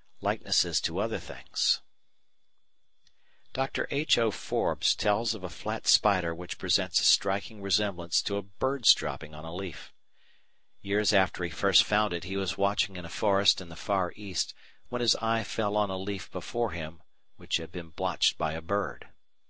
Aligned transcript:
§4 0.22 0.28
Likeness 0.30 0.80
to 0.80 0.98
Other 0.98 1.18
Things 1.18 1.82
Dr. 3.52 3.86
H. 3.90 4.16
O. 4.16 4.30
Forbes 4.30 4.94
tells 4.94 5.34
of 5.34 5.44
a 5.44 5.50
flat 5.50 5.86
spider 5.86 6.34
which 6.34 6.56
presents 6.56 7.02
a 7.02 7.04
striking 7.04 7.60
resemblance 7.60 8.22
to 8.22 8.38
a 8.38 8.42
bird's 8.42 8.94
dropping 8.94 9.34
on 9.34 9.44
a 9.44 9.54
leaf. 9.54 9.92
Years 10.80 11.12
after 11.12 11.44
he 11.44 11.50
first 11.50 11.84
found 11.84 12.14
it 12.14 12.24
he 12.24 12.38
was 12.38 12.56
watching 12.56 12.96
in 12.96 13.04
a 13.04 13.10
forest 13.10 13.60
in 13.60 13.68
the 13.68 13.76
Far 13.76 14.14
East 14.16 14.54
when 14.88 15.02
his 15.02 15.16
eye 15.16 15.44
fell 15.44 15.76
on 15.76 15.90
a 15.90 15.98
leaf 15.98 16.30
before 16.30 16.70
him 16.70 17.02
which 17.36 17.58
had 17.58 17.70
been 17.70 17.90
blotched 17.90 18.38
by 18.38 18.54
a 18.54 18.62
bird. 18.62 19.06